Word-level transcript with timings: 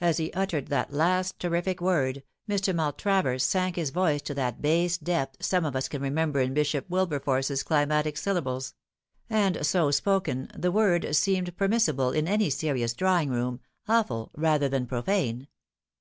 As 0.00 0.16
he 0.16 0.32
uttered 0.32 0.66
that 0.66 0.92
last 0.92 1.38
terrific 1.38 1.80
word 1.80 2.24
Mr. 2.50 2.74
Maltravers 2.74 3.44
sank 3.44 3.76
hia 3.76 3.86
voice 3.86 4.20
to 4.22 4.34
that 4.34 4.60
bass 4.60 4.98
depth 4.98 5.44
some 5.44 5.64
of 5.64 5.76
us 5.76 5.86
can 5.86 6.02
remember 6.02 6.40
in 6.40 6.52
Bishop 6.54 6.90
Wilberforce's 6.90 7.62
climactic 7.62 8.16
syllables; 8.16 8.74
and 9.30 9.64
so 9.64 9.92
spoken, 9.92 10.48
the 10.56 10.72
word 10.72 11.14
seemed 11.14 11.56
permissible 11.56 12.10
in 12.10 12.26
any 12.26 12.50
serious 12.50 12.94
drawing 12.94 13.30
room, 13.30 13.60
awful 13.88 14.32
rather 14.34 14.68
than 14.68 14.86
profane. 14.86 15.46